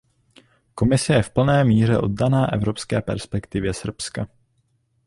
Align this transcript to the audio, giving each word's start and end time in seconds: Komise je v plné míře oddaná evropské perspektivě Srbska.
Komise 0.75 1.13
je 1.13 1.23
v 1.23 1.29
plné 1.29 1.63
míře 1.63 1.97
oddaná 1.97 2.53
evropské 2.53 3.01
perspektivě 3.01 3.73
Srbska. 3.73 4.27